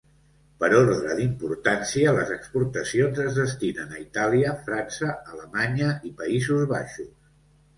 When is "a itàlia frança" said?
3.93-5.11